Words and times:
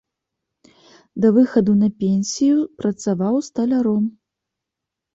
Да 1.25 1.31
выхаду 1.35 1.77
на 1.83 1.89
пенсію 2.05 2.57
працаваў 2.83 3.35
сталяром. 3.53 4.13